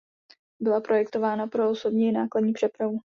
Byla 0.61 0.81
projektována 0.81 1.47
pro 1.47 1.69
osobní 1.69 2.07
i 2.07 2.11
nákladní 2.11 2.53
přepravu. 2.53 2.99